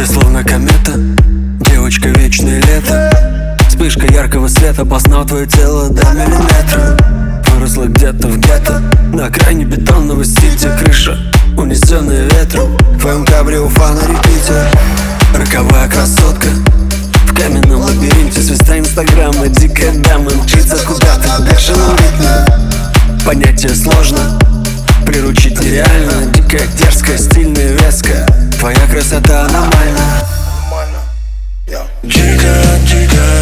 Ты 0.00 0.06
словно 0.06 0.42
комета, 0.42 0.94
девочка 1.70 2.08
вечное 2.08 2.58
лето. 2.62 3.58
Вспышка 3.68 4.06
яркого 4.10 4.48
света 4.48 4.86
познал 4.86 5.26
твое 5.26 5.46
тело 5.46 5.90
до 5.90 6.02
миллиметра. 6.12 6.96
Выросла 7.50 7.84
где-то 7.84 8.28
в 8.28 8.38
гетто, 8.38 8.82
на 9.12 9.26
окраине 9.26 9.66
бетонного 9.66 10.24
сити. 10.24 10.70
Крыша, 10.82 11.18
унесенная 11.58 12.24
ветром, 12.30 12.74
в 12.94 12.98
твоем 12.98 13.26
кабрио 13.26 13.68
фана 13.68 14.00
репитер 14.00 14.70
Роковая 15.34 15.86
красотка, 15.90 16.48
в 17.26 17.34
каменном 17.34 17.82
лабиринте. 17.82 18.40
Звезда 18.40 18.78
инстаграма, 18.78 19.48
дикая 19.48 19.92
дама 19.98 20.30
мчится 20.30 20.78
куда-то 20.86 21.42
в 21.42 21.46
бешеном 21.46 21.94
ритме. 21.98 23.22
Понятие 23.26 23.74
сложно, 23.74 24.38
приручить 25.04 25.60
нереально. 25.60 26.32
Дикая, 26.32 26.66
дерзкая, 26.78 27.18
стильная, 27.18 27.74
веская. 27.74 28.39
Твоя 28.60 28.86
красота 28.88 29.46
аномальна. 29.46 30.22
Дикая, 32.02 32.78
дикая, 32.80 33.39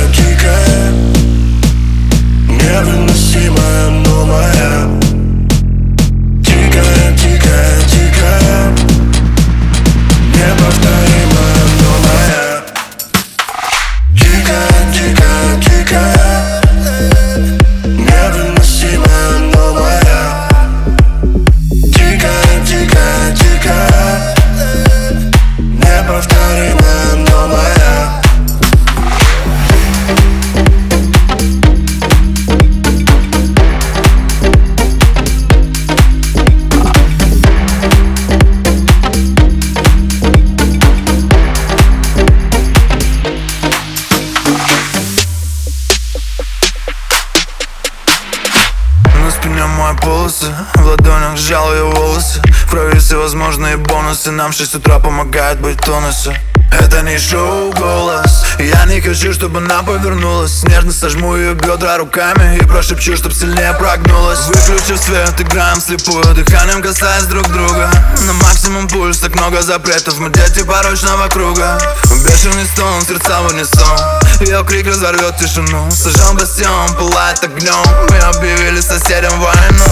полосы 50.39 50.55
В 50.75 50.87
ладонях 50.87 51.37
сжал 51.37 51.73
ее 51.73 51.85
волосы. 51.85 52.41
В 52.45 52.71
крови 52.71 52.99
всевозможные 52.99 53.77
бонусы. 53.77 54.31
Нам 54.31 54.53
в 54.53 54.55
6 54.55 54.77
утра 54.77 54.99
помогает 54.99 55.61
быть 55.61 55.81
в 55.81 55.85
тонусе 55.85 56.39
это 56.71 57.03
не 57.03 57.19
шоу 57.19 57.73
голос. 57.73 58.45
Я 58.59 58.85
не 58.85 59.01
хочу, 59.01 59.33
чтобы 59.33 59.59
она 59.59 59.83
повернулась. 59.83 60.65
Нежно 60.65 60.93
сожму 60.93 61.37
ее 61.37 61.55
бедра 61.55 61.97
руками 61.99 62.59
И 62.59 62.65
прошепчу, 62.65 63.17
чтоб 63.17 63.33
сильнее 63.33 63.73
прогнулась. 63.75 64.47
Выключив 64.47 64.99
свет, 64.99 65.41
играем 65.41 65.81
слепую 65.81 66.23
Дыханием 66.35 66.83
касаясь 66.83 67.25
друг 67.25 67.49
друга. 67.49 67.91
На 68.27 68.33
максимум 68.35 68.89
пульс, 68.89 69.19
так 69.19 69.35
много 69.35 69.63
запретов. 69.63 70.19
Мы 70.19 70.31
дети 70.31 70.63
порочного 70.63 71.29
круга. 71.29 71.79
Бешеный 72.25 72.67
стон, 72.75 73.03
сердца 73.03 73.41
в 73.43 73.53
унисон. 73.53 73.99
Ее 74.41 74.65
крик 74.65 74.87
разорвет 74.87 75.37
тишину. 75.39 75.91
Сожжен 75.91 76.37
бастион, 76.37 76.95
пылает 76.97 77.43
огнем 77.43 77.85
Мы 78.11 78.19
объявили 78.19 78.81
соседям 78.81 79.41
войну 79.41 79.88